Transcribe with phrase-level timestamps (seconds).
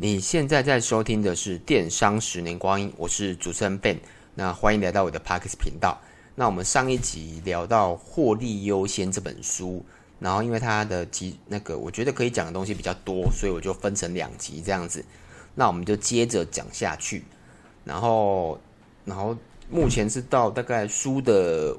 [0.00, 3.98] 你现在在收听的是《电商十年光阴》，我是主持人 Ben，
[4.36, 6.00] 那欢迎来到我的 Parks 频道。
[6.36, 9.84] 那我们上一集聊到《获利优先》这本书，
[10.20, 15.04] 然后因为它的集那个我觉得可以讲的东西比较多，所以我就分成两集这样子。
[15.56, 17.24] 那我们就接着讲下去，
[17.82, 18.60] 然后，
[19.04, 19.36] 然后
[19.68, 21.76] 目前是到大概书的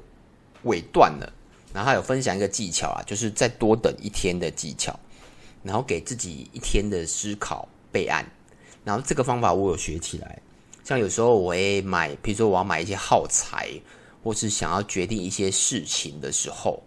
[0.64, 1.32] 尾段了，
[1.72, 5.00] 然后还有分享一个技巧啊，就是再多等一天的技巧，
[5.62, 7.66] 然后给自己一天的思考。
[7.92, 8.24] 备案，
[8.84, 10.40] 然后这个方法我有学起来。
[10.82, 13.68] 像有时候我会买，比如说我要买一些耗材，
[14.24, 16.82] 或是想要决定一些事情的时候，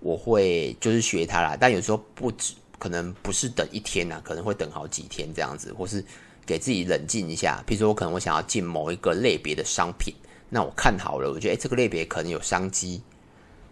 [0.00, 1.56] 我会就是学它啦。
[1.58, 6.04] 但有时候不止，可能不是等一天呐，可能会等好几天这样子，或是
[6.46, 7.60] 给自己冷静一下。
[7.66, 10.14] 比如说我可能我想要进某一个类别的商品，
[10.48, 13.02] 那我看好了，我觉得诶这个类别可能有商机，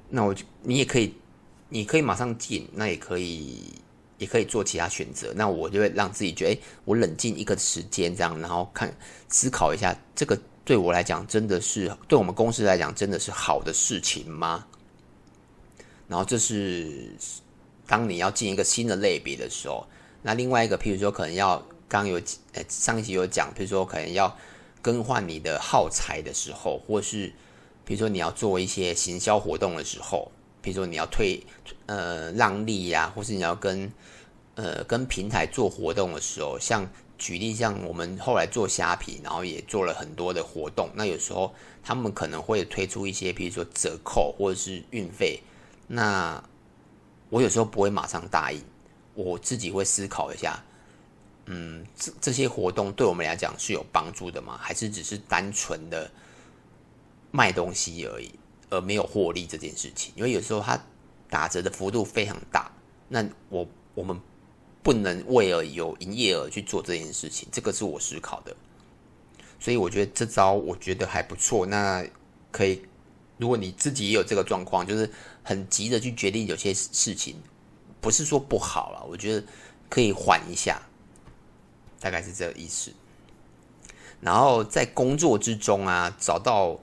[0.08, 1.14] 那我就你也可以，
[1.68, 3.62] 你可以马上进，那也可以。
[4.18, 8.92] 也可以做其他选择，那我就会让自己觉得，诶，我冷静一个时间，这样，然后看
[9.28, 14.66] 思考一下，这个对我来讲真的是，对我们公司来讲真的是好的事情吗？
[16.08, 17.10] 然后这是
[17.86, 19.86] 当你要进一个新的类别的时候，
[20.22, 22.20] 那另外一个，譬如说可能要刚有，
[22.54, 24.36] 诶，上一集有讲，譬如说可能要
[24.82, 27.32] 更换你的耗材的时候，或是
[27.84, 30.30] 比如说你要做一些行销活动的时候。
[30.60, 31.40] 比如说你要推
[31.88, 33.90] 呃让利呀，或是你要跟
[34.54, 36.86] 呃跟平台做活动的时候，像
[37.16, 40.90] 举例像我们后来做虾皮，然后也做了很多的活动。
[40.94, 45.40] 那有时候他们可能会推出一些，比如说折扣或者是运费。
[45.86, 46.44] 那
[47.30, 48.62] 我有时候不会马上答应，
[49.14, 50.62] 我自己会思考一下，
[51.46, 54.58] 嗯，这这些活动对我们来讲是有帮助的吗？
[54.60, 56.10] 还是只是单纯的
[57.30, 58.30] 卖东西而已？
[58.70, 60.78] 而没有获利这件事情，因为有时候它
[61.30, 62.70] 打折的幅度非常大，
[63.08, 64.20] 那我我们
[64.82, 68.56] 不能为了有营业额去做这件事情，这个是我思考的，
[69.58, 71.66] 所以我觉得这招我觉得还不错。
[71.66, 72.04] 那
[72.50, 72.82] 可以，
[73.36, 75.10] 如果你自己也有这个状况，就是
[75.42, 77.36] 很急的去决定有些事情，
[78.00, 79.46] 不是说不好了，我觉得
[79.88, 80.80] 可以缓一下，
[82.00, 82.92] 大概是这个意思。
[84.20, 86.78] 然后在工作之中啊，找到。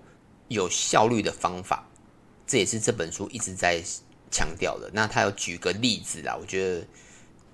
[0.47, 1.88] 有效率的方法，
[2.45, 3.81] 这也是这本书一直在
[4.35, 4.91] 强调的。
[4.91, 6.85] 那他有举个例子啦，我觉得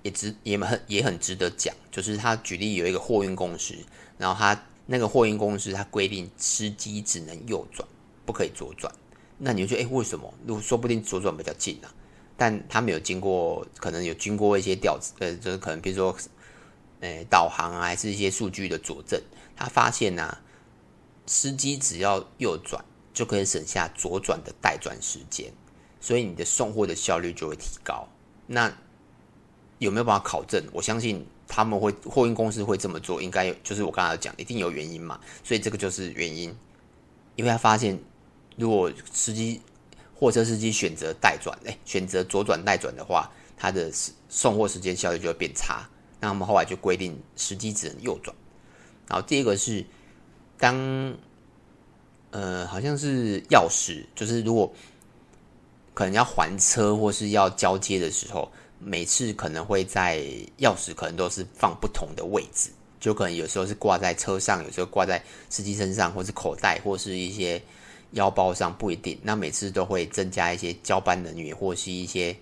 [0.02, 1.72] 也值也很也很值得讲。
[1.92, 3.76] 就是他举例有一个货运公司，
[4.18, 7.86] 然后他那个货运公司他规定司机只能右转，
[8.26, 8.92] 不可以左转。
[9.38, 10.34] 那你就觉得，诶，为什么？
[10.44, 11.94] 如果说不定左转比较近啊，
[12.36, 16.16] 但他没有经过，可能有经过一些调呃，就是可能比如说，
[17.00, 19.20] 诶，导航啊，还是一些数据的佐证，
[19.54, 20.36] 他发现呢、
[21.26, 25.52] 司机只要右转就可以省下左转的待转时间，
[26.02, 28.06] 所以你的送货的效率就会提高。
[28.46, 28.70] 那
[29.78, 30.62] 有没有办法考证？
[30.70, 35.18] 我相信他们会货运公司会这么做，应该，就是我刚才讲，一定有原因嘛。
[35.42, 36.54] 所以这个就是原因，
[37.36, 37.98] 因为他发现，
[38.56, 39.62] 如果司机
[40.14, 43.90] 货车司机选择待转，哎，选择左转待转的话，他的
[44.28, 45.88] 送货时间效率就会变差。
[46.20, 48.36] 那他们后来就规定司机只能右转。
[49.08, 49.82] 然后第二个是。
[50.58, 50.76] 当，
[52.30, 54.72] 呃，好像是钥匙，就是如果
[55.94, 60.18] 可能要还车或是要交接的时候，每次可能会在
[60.58, 62.70] 钥匙可能都是放不同的位置，
[63.00, 67.62] 就可能有时候是挂在车上，有时候挂在司机身上，或是口袋，或是一些
[68.12, 69.18] 腰包上，不一定。
[69.22, 72.36] 那每次都会增加一些交班人员，或是一些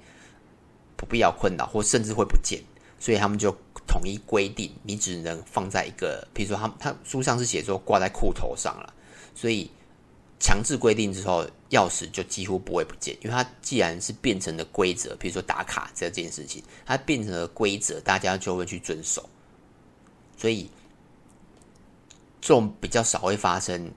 [0.97, 2.60] 不必要困扰，或甚至会不见，
[2.99, 3.55] 所以他们就。
[3.87, 8.94] 统一规定，你只能放在一个，比如说他他书上是写说挂在裤头上了，
[9.34, 9.69] 所以
[10.41, 19.28] 强制规定之后，钥匙就几乎不会不见，因为它既然是变成了规则，比如说打卡这件事情，它变成了规则，大家就会去遵守，
[20.37, 20.69] 所以
[22.41, 23.93] 这种比较少会发生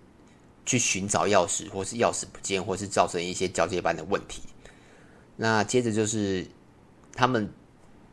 [0.66, 4.42] 去寻找钥匙，或是钥匙不见，或是造成一些交接班的问题。
[5.36, 6.46] 那接着就是
[7.14, 7.52] 他们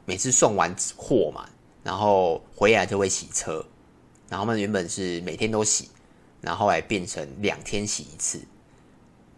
[0.07, 1.47] 每次送完货嘛。
[1.83, 3.65] 然后回来就会洗车，
[4.29, 5.89] 然后他们原本是每天都洗，
[6.41, 8.41] 然后来变成两天洗一次，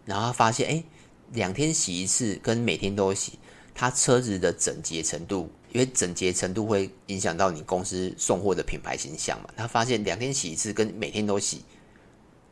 [0.05, 0.83] 然后他发现，哎，
[1.31, 3.39] 两天洗一次跟每天都洗，
[3.73, 9.49] 他车子的整洁程度，因为整洁程度会影响到你公司送货的品牌形象嘛。
[9.55, 11.63] 他发现两天洗一次跟每天都洗，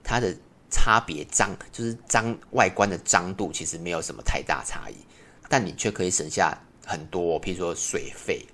[0.03, 0.35] 它的
[0.69, 4.95] 差别脏就是脏外观的脏度其实没有什么太大差异，
[5.47, 8.45] 但你却可以省下很多，譬如说水费。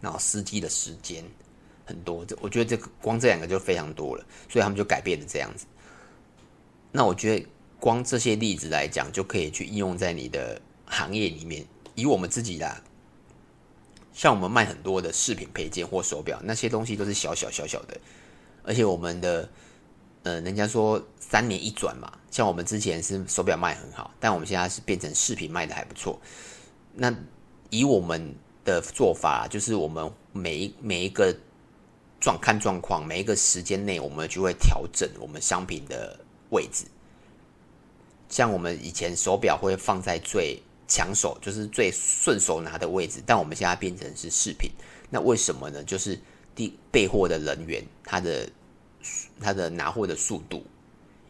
[0.00, 1.24] 然后司机的时间
[1.92, 5.66] 很多，这我觉得这个光这两个就非常多了，所以他们就改变了这样子。
[6.90, 7.46] 那我觉得
[7.78, 11.64] 光这些例子来讲，就可以去应用在你的行业里面。
[11.94, 12.82] 以我们自己啦，
[14.14, 18.00] 像我们卖很多的饰品配件或手表，那些东西都是小小小小的，
[18.62, 19.48] 而且我们的，
[20.22, 26.18] 呃，人家说三年一转嘛，像我们之前是手表卖很好，但我们现在是变成饰品卖的还不错。
[26.94, 27.14] 那
[27.68, 28.34] 以我们
[28.64, 31.34] 的做法，就是我们每一每一个
[32.22, 36.18] 状看状况，每一个时间内，我们就会调整我们商品的
[36.50, 36.84] 位置。
[38.28, 44.70] 像我们以前手表会放在最抢手，就是最顺手拿的位置，但我们现在变成是饰品。
[45.10, 45.82] 那为什么呢？
[45.82, 46.18] 就是
[46.54, 48.48] 第备货的人员，他的
[49.40, 50.64] 他的拿货的速度。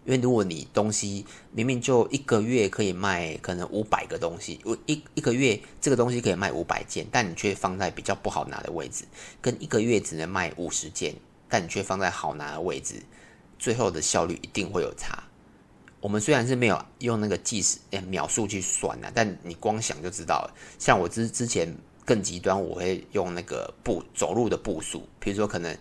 [0.04, 9.04] 因为如果你东西明明就一个月可以卖可能五百个东西，一一个月这个东西可以卖五百件，但你却放在比较不好拿的位置，
[9.40, 11.14] 跟一个月只能卖五十件，
[11.48, 12.96] 但你却放在好拿的位置，
[13.60, 15.22] 最后的效率一定会有差。
[16.00, 17.78] 我们虽然是没有用那个计时
[18.08, 20.50] 秒数去算啊，但你光想就知道。
[20.80, 21.72] 像我之之前
[22.04, 25.78] 更极端，我会用那个步走路的步数，比如说可能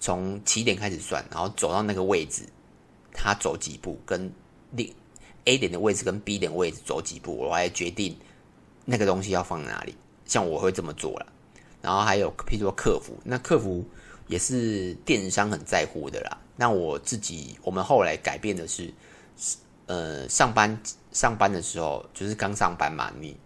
[0.00, 2.44] 从起点开始算，然后走到那个位置。
[3.16, 4.30] 他走几步，跟
[4.72, 4.94] 另
[5.46, 8.16] A 点的位置跟 B 点位置走几步，我来决定
[8.84, 9.94] 那个东西要放在哪里。
[10.26, 11.32] 像我会这么做了。
[11.80, 13.84] 然后还有，譬如说客服，那客服
[14.26, 16.38] 也是电商很在乎的啦。
[16.56, 18.92] 那我自己，我们后来改变的是，
[19.86, 20.76] 呃，上班
[21.12, 23.36] 上班的时候，就是刚上班嘛，你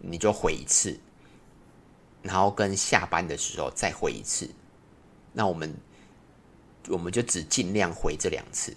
[0.00, 0.98] 你就回一次，
[2.22, 4.48] 然后跟下班的时候再回一次。
[5.32, 5.74] 那我们
[6.88, 8.74] 我们就只尽量回这两次。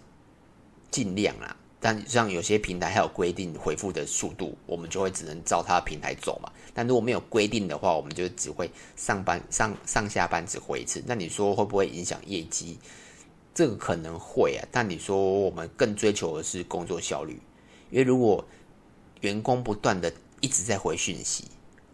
[0.89, 6.51] 尽量啦，但像有些平台还有规定回复的速度，我们就会只能照它的平台走嘛。
[6.74, 11.04] 但如果没有规定的话，我们就只会上班上上下班只回一次。
[11.06, 12.80] 那你说会不会影响业绩？
[13.54, 14.68] 这个可能会啊。
[14.72, 17.40] 但你说我们更追求的是工作效率，
[17.92, 18.45] 因为如果
[19.22, 21.45] 员工不断的一直在回讯息，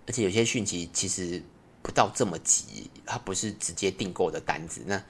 [0.06, 1.42] 而且有些讯息其实
[1.82, 5.04] 不到这么急，它不是直接订购的单子，那。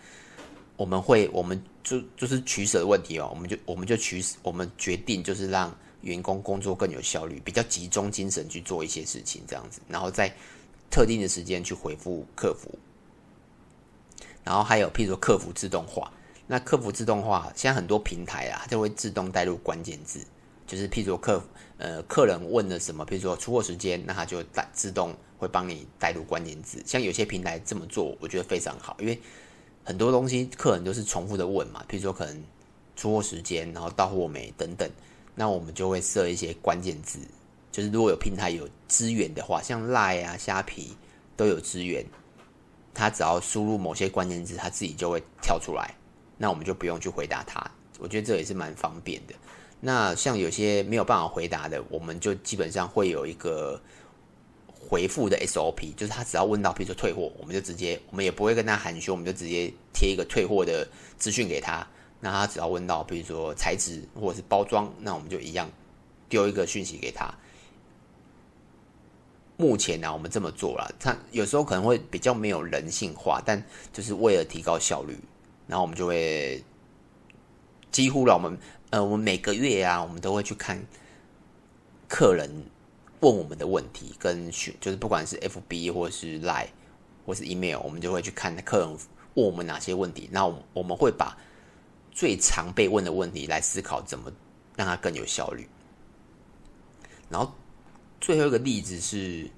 [0.76, 3.30] 我们会，我们就就是取舍的问题哦。
[3.32, 10.34] 我们就我们就取舍，我们决定就是让员工工作更有效率，比较集中精神去做一些事情，这样子，然后在
[10.90, 12.72] 特定的时间去回复客服。
[14.44, 16.12] 然后还有，譬如说客服自动化，
[16.48, 20.26] 那客服自动化，现在很多平台啊，它就会自动带入关键字，
[20.66, 21.42] 就是譬如说客
[21.78, 26.82] 呃客人问了什么，譬如说出货时间，那它就带自动会帮你带入关键字。
[26.86, 29.22] 像有些平台这么做，我觉得非常好，因为。
[29.84, 32.44] 很多东西客人都是重复的问嘛，比如说可能
[32.96, 34.90] 出货时间，然后到货没等等，
[35.36, 37.20] 那我们就会设一些关键字，
[37.72, 40.96] 就是如果有平台有资源的话，像 Line 啊、虾皮
[41.36, 42.06] 都有资源，
[42.94, 45.96] 他只要输入某些关键字，他自己就会跳出来，
[46.38, 47.60] 那我们就不用去回答他，
[48.00, 49.34] 我觉得这也是蛮方便的。
[49.82, 53.82] 那像有些没有办法回答的，我们就基本上会有一个。
[54.90, 60.88] 回复的 SOP 就是他只要问到，比如说退货，我们就直接，我们也不会跟他寒暄，我们就直接贴一个退货的
[61.18, 61.88] 资讯给他。
[62.20, 65.70] 那他只要问到，比如说材质或者是包装，那我们就一样
[66.30, 67.34] 丢一个讯息给他。
[69.58, 75.18] 目前呢、啊，我们这么做了，他有时候可能会比较没有人性化，但就是为了提高效率，
[75.68, 76.64] 然后我们就会
[77.92, 78.58] 几乎了，我们
[78.90, 80.84] 呃，我们每个月啊，我们都会去看
[82.08, 82.50] 客人。
[83.24, 86.68] 问我们的问题跟询，就是不管是 FB 或是 Line
[87.26, 88.90] 或是 Email，我们就会去看客人
[89.36, 90.28] 问我们哪些问题。
[90.30, 91.38] 那我们会把
[92.12, 94.30] 最常被问的问题来思考怎么
[94.76, 95.70] 让它更有效率。
[97.30, 97.54] 然后
[98.20, 99.50] 最后一个例子是，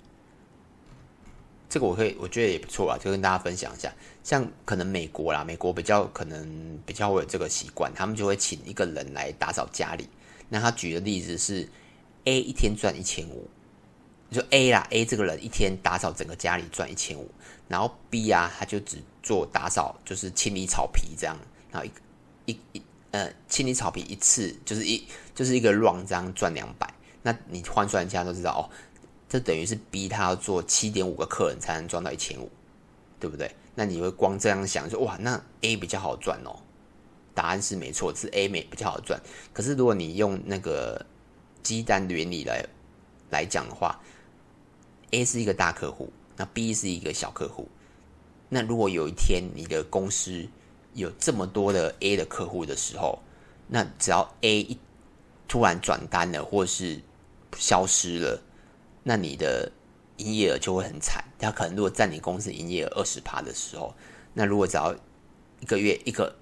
[1.68, 3.92] 这个我可以我觉得也不错啊，就跟大家分享一下。
[4.24, 10.08] 像可能美国啦，美国比较可能比较会有这个习惯，他们就会请一个人来打扫家里。
[10.50, 11.68] 那他举的例子是
[12.26, 13.48] A 一天赚一千五。
[14.32, 17.30] 就 A 啦，A 这个人一天打扫整个家里赚一千五，
[17.70, 21.38] 然后 B 啊，他就只做打扫，就是清理草皮这样，
[21.72, 21.88] 然后
[22.46, 26.92] 一一一呃清理草皮一次就是一就是一个 run 这样赚两百，
[27.22, 28.62] 那你换算一下都知道哦，
[29.30, 32.50] 这等于是 B 他要做七点五个客人才能赚到一千五，
[33.20, 33.56] 对不对？
[33.76, 36.60] 那你会光这样想说哇，那 A 比较好赚哦，
[37.34, 39.22] 答案是没错，是 A 美比较好赚。
[39.54, 41.06] 可是如果你用那个
[41.66, 42.64] 鸡蛋原理来
[43.32, 44.00] 来讲的话
[45.10, 47.68] ，A 是一个大客户，那 B 是一个小客户。
[48.50, 50.48] 那如果有一天你的公司
[50.94, 53.18] 有这么多的 A 的客户的时候，
[53.68, 54.78] 那只要 A 一
[55.48, 57.02] 突然转单了，或是
[57.58, 58.40] 消失了，
[59.02, 59.72] 那你的
[60.18, 61.26] 营业额就会很惨。
[61.40, 63.96] 他可能如果占你公司营业额二十趴的时候，
[64.34, 64.96] 那如果只要
[65.62, 66.36] 一个月一个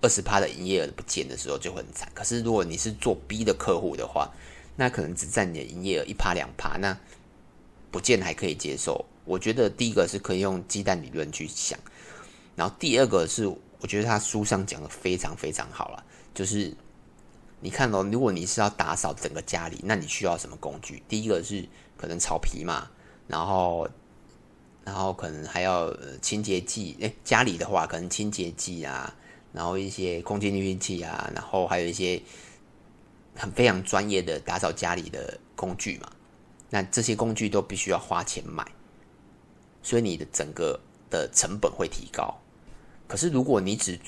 [0.00, 2.08] 二十趴的营业额不见的时候，就很惨。
[2.14, 4.30] 可是如果你是做 B 的客户的话，
[4.76, 6.98] 那可能只占你的营业额一趴两趴，那
[7.90, 11.78] 不见还可以接受，我觉得第一个是可以用鸡蛋理论去想，
[12.56, 16.72] 然后第二个是我觉得他书上讲的非常非常好了，就是
[17.60, 21.02] 你看哦，如果你是要打扫整个家里，那你需要什么工具？
[21.08, 22.88] 第一个是可能草皮嘛，
[23.26, 23.88] 然后
[24.84, 29.14] 然后可能还要清洁剂，诶，家里的话可能清洁剂啊，
[29.52, 32.20] 然后一些空气滤清器啊，然后还有一些
[33.36, 36.10] 很非常专业的打扫家里的工具嘛。
[36.70, 38.64] 那这些工具都必须要花钱买，
[39.82, 40.78] 所以你的整个
[41.10, 42.38] 的成本会提高。
[43.08, 43.98] 可是如果你只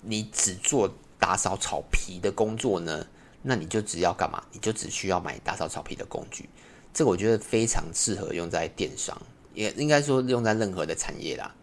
[0.00, 3.06] 你只做打扫草皮的工作呢，
[3.42, 4.42] 那你就只要干嘛？
[4.50, 6.48] 你就只需要买打扫草皮的工具。
[6.94, 9.20] 这个我觉得非常适合用在电商，
[9.52, 11.54] 也应该说用在任何的产业啦。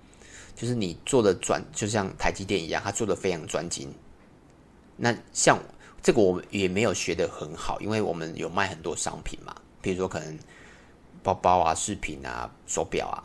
[0.57, 3.93] 就是你做的专，就像台积电一样，他做的非常专精。
[4.95, 5.59] 那像
[6.01, 9.55] 这个我们也没有学得很好，因为我们有卖很多商品嘛。
[9.83, 10.39] 比如说，可能
[11.21, 13.23] 包包啊、饰品啊、手表啊，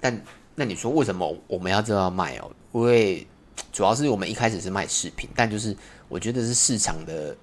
[0.00, 0.22] 但
[0.54, 2.50] 那你说为什么我们要这样卖哦？
[2.72, 3.26] 因为
[3.72, 5.76] 主要是我们一开始是卖饰品，但就是
[6.08, 7.36] 我觉得是市场的，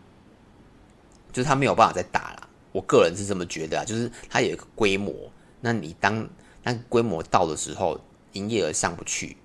[1.33, 2.50] 就是它没有办法再打了。
[2.72, 5.13] 我个人是这么觉得啊，就是它有一个规模，
[5.60, 6.25] 那你当
[6.63, 8.00] 那规模到的时候，
[8.34, 9.36] 营业额上不去，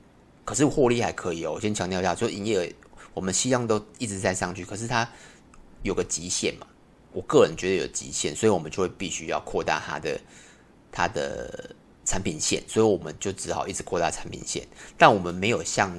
[0.45, 1.53] 可是获利还可以哦。
[1.53, 2.73] 我先强调一下，说营业额
[3.15, 5.09] 我们希望都一直在上去，可是它
[5.83, 6.67] 有个极限嘛。
[7.13, 10.21] 我个人觉得有极限，所以我们就会必须要扩大它的
[10.93, 14.67] 它的产品线，所以我们就只好一直扩大产品线。
[14.97, 15.91] 但我们没有像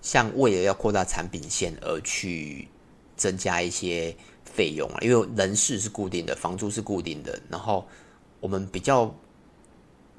[0.00, 2.68] 像为了要扩大产品线而去
[3.16, 7.86] 增加一些费用啊，因为人事是固定的，房租是固定的，然后
[8.40, 9.12] 我们比较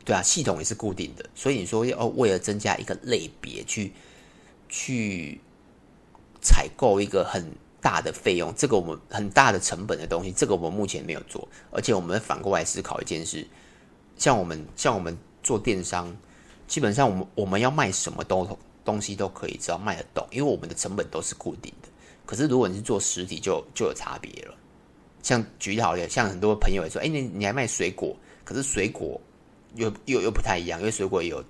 [0.06, 3.92] 对啊，系统也是固定的，所以你说要为了增加一个类别去
[4.70, 5.40] 去
[6.42, 7.46] 采购一个很。
[7.84, 13.46] 大的费用，这个我们很大的成本的东西，这个我们目前没有做，而且我们反过来思考一件事，
[14.16, 16.16] 像我们像我们做电商，
[16.66, 21.90] 基本上我们我们要卖什么都东西都可以，只要卖得动，因为我们的成本都是固定的。
[22.26, 24.56] 可是如果你是做实体就，就有差别了。
[25.22, 29.20] 像举例好了，像很多朋友也说，哎，你你还卖水果，可是水果
[29.76, 31.44] 又又又不太一样，因为水果也有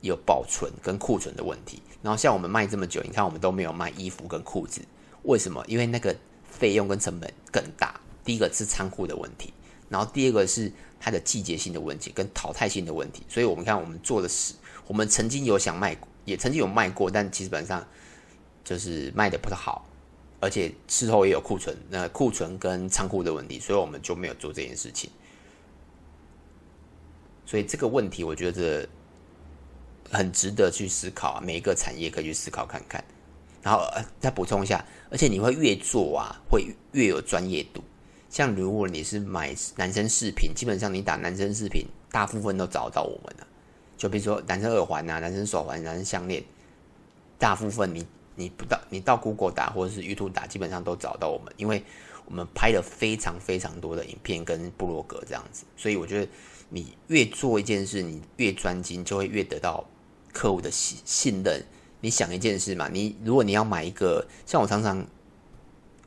[0.00, 1.82] 有保存跟库存的问题。
[2.02, 4.82] 然后像我们卖这么久，你看我们都没有卖衣服跟裤子。
[5.22, 5.64] 为什么？
[5.66, 7.98] 因为那个费用跟成本更大。
[8.24, 9.52] 第一个是仓库的问题，
[9.90, 13.22] 然后第二个是它的季节性的问题跟淘汰性的问题。
[13.28, 14.54] 所以，我们看我们做的是，
[14.86, 15.94] 我们曾经有想卖，
[16.24, 17.86] 也曾经有卖过，但基本上
[18.64, 19.86] 就是卖的不太好，
[20.40, 25.10] 而且事后也有库存，那库存跟仓库的问题，所以我们就没有做这件事情。
[27.46, 28.88] 所以这个问题，我觉得
[30.10, 33.02] 很值得去思考啊，每一个产业可以去思考看看。
[33.62, 37.82] 然后呃，再补充一下，而且你会越做啊，会越有专业度。
[38.28, 43.46] 像如果你是买男生饰品，基本上你打男生饰品，大部分都找到我们了。
[43.96, 46.44] 就比如说男生耳环啊，男生手环、男生项链，
[47.38, 51.82] 大部分你你不到你到 Google 打或者是 YouTube 打，基本上都找到我们，因为
[52.26, 55.64] 我们拍了非常非常多的影片跟部落格这样子。
[55.76, 56.30] 所以我觉得
[56.74, 59.84] 你越做一件事，你越专精，就会越得到
[60.32, 61.64] 客户的信信任。
[62.00, 65.06] 你想一件事嘛，你如果你要买一个，像我常常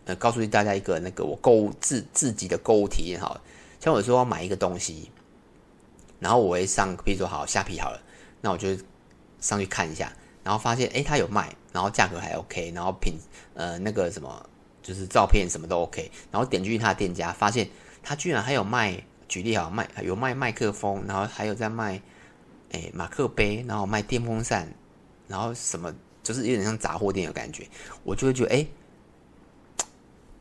[0.03, 3.39] 呃告诉大家一个那个我购物自自己的购物体验好，
[3.79, 5.09] 像我说要买一个东西，
[6.19, 8.01] 然后我会上，比如说好虾皮好了，
[8.41, 8.77] 那我就
[9.39, 10.11] 上去看一下，
[10.43, 13.13] 然后发现诶，它有卖，然后价格还 OK，然后品
[13.53, 14.49] 呃那个什么
[14.83, 17.69] 就是照片什么都 OK，然后点进去他的店家，发现
[18.03, 22.01] 他居然还有卖，举例好卖有卖麦克风，然后还有在卖
[22.71, 24.67] 诶马克杯，然后卖电风扇。
[25.27, 25.93] 然后什么
[26.23, 27.67] 就是有点像杂货店的感觉，
[28.05, 28.65] 我就会觉得哎，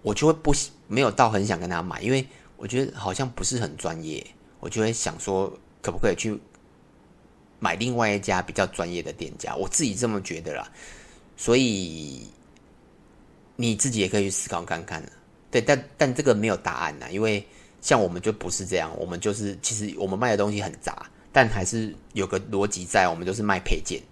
[0.01, 0.55] 我就会不
[0.87, 2.25] 没有到很想跟他买，因为
[2.57, 4.25] 我觉得好像不是很专业，
[4.61, 5.53] 我就会想说
[5.83, 6.39] 可不可以去
[7.59, 10.71] 买另外一家比较专业的店家，我自己这么觉得啦。
[11.37, 12.31] 所以
[13.57, 15.03] 你自己也可以去思考看看，
[15.51, 17.45] 对，但但这个没有答案呐，因为
[17.87, 24.03] 像我们就不是这样，我们就是其实我们卖的东西很杂，但还是有个逻辑在，我们就是卖配件。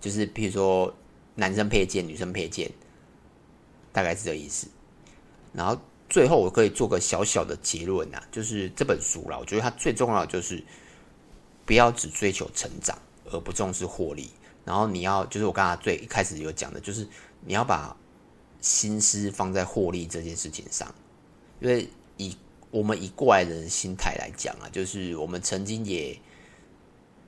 [0.00, 0.94] 就是，譬如说，
[1.34, 2.70] 男生配件、女生配件，
[3.92, 4.68] 大概是这个意思。
[5.52, 10.64] 然后最后，我可以做个小小的结论啊，就是这本书啦，我觉得它最重要的就是
[11.66, 12.98] 不要只追求成长，
[13.30, 14.30] 而不重视获利。
[14.64, 17.06] 然后你要，就是我刚才最一开始有讲的，就是
[17.44, 17.94] 你要把
[18.62, 20.88] 心思放在获利这件事情上。
[21.60, 21.86] 因为
[22.70, 26.16] 我们以过来人的心态来讲啊，就是我们曾经也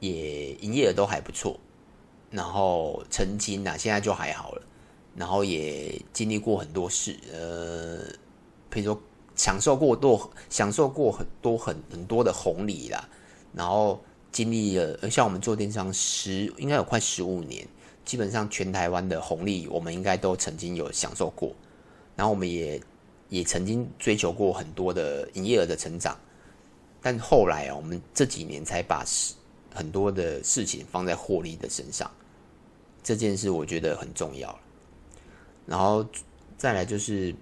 [0.01, 1.59] 也营业额都还不错。
[2.31, 4.63] 然后曾经啊，现在就还好了。
[5.15, 7.99] 然后也经历过很多事，呃，
[8.71, 9.03] 比如说
[9.37, 13.07] 享受过多，享受过很多很很多的红利啦。
[13.53, 17.69] 然后经历了，像我们做电商十，应该有快十五年，
[18.07, 21.53] 基本上全台湾的红利，我们应该都曾经有享受过。
[22.17, 22.81] 然后我们也
[23.33, 26.15] 也曾经追求过很多的营业额的成长，
[27.01, 29.03] 但后来啊，我们这几年才把
[29.75, 32.11] 很多的事情放在获利的身上，
[33.03, 34.61] 这件事我觉得很重要。
[35.65, 36.07] 然后
[36.59, 37.35] 再来就是，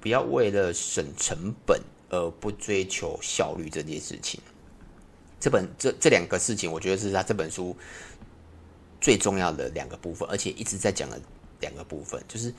[0.00, 1.78] 不要为了省成本
[2.08, 4.40] 而不追求效率这件事情。
[5.38, 7.76] 这本这这两个事情，我觉得是他这本书
[9.02, 11.20] 最重要的两个部分，而且一直在讲的
[11.60, 12.54] 两个部分，就是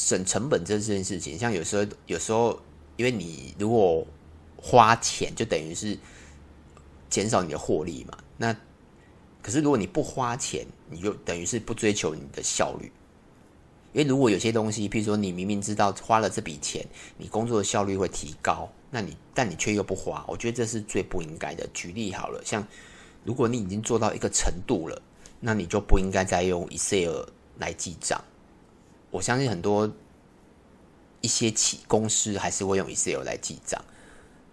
[0.00, 1.38] 省成本这件事情。
[1.38, 2.58] 像有时候，有时候，
[2.96, 4.06] 因为你如果
[4.56, 5.98] 花钱，就等于是。
[7.10, 8.16] 减少你的获利嘛？
[8.36, 8.56] 那
[9.42, 12.92] 可是如果你不花钱，你就等于是不追求你的效率。
[13.92, 16.86] 因为如果有些东西，譬如说你明明知道花了这笔钱，
[17.18, 21.66] 你工作的效率会提高，那你但你却又不花，我觉得这是最不应该的。
[21.74, 22.64] 举例好了，像
[23.24, 25.02] 如果你已经做到一个程度了，
[25.40, 27.24] 那你就不应该再用 Excel
[27.58, 28.22] 来记账。
[29.10, 29.92] 我相信很多
[31.20, 33.84] 一些企公司还是会用 Excel 来记账，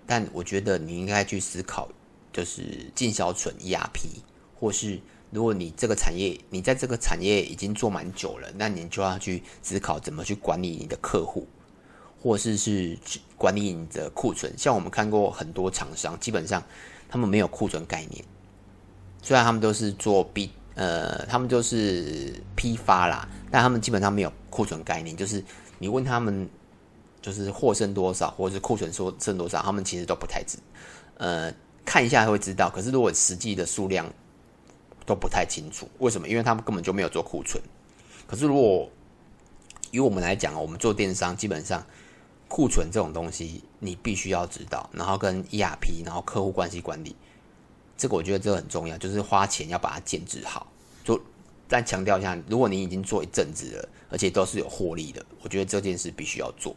[0.06, 1.90] 但我觉得你应该去思考。
[2.34, 4.22] 就是进销存 ERP，
[4.60, 5.00] 或是
[5.32, 11.48] 如果你这个产业，你在这个产业已经做蛮久了，那你就要去思考怎么去管理你的客户，
[12.22, 12.96] 或是是
[13.38, 14.56] 管理你的库存。
[14.56, 16.64] 像我们看过很多厂商，基本上
[17.10, 18.24] 他们没有库存概念，
[19.24, 25.18] 虽然他们都是做 B，呃，他们就是批发啦，但他们基本上没有库存概念。
[25.18, 25.44] 就是
[25.78, 26.48] 你问他们，
[27.22, 30.58] 就是货剩多少，或者是库存说剩多少，他们其实都不太知，
[31.18, 31.54] 呃。
[31.90, 34.06] 看一下会知道，可是如果实际的数量
[35.06, 36.28] 都不太清楚，为什么？
[36.28, 37.64] 因为他们根本就没有做库存。
[38.28, 38.92] 可是如果
[39.92, 41.82] 以我们来讲，我们做电商，基本上
[42.50, 47.16] 库存这种东西你必须要知道，然后跟 ERP，然后客户关系管理，
[47.98, 50.72] 这个我觉得这个很重要，就是花钱要把它建置好。
[51.04, 51.20] 就
[51.68, 56.76] 再强调一下，如果你已经做一阵子了，而且都是有获利的，我觉得这件事必须要做，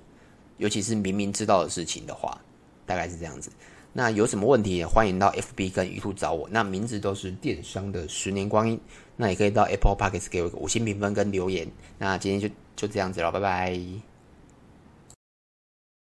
[0.57, 2.41] 尤其是明明知道的事情的话，
[2.87, 3.51] 大概是这样子。
[3.93, 8.81] 那有什么问题也欢迎到 FB 跟 YouTube 找我，那名字都是电商的十年光阴，
[9.17, 11.69] 那也可以到 Apple Podcast 给我个五星评分跟留言。
[11.99, 14.10] 那今天就就这样子了，拜拜。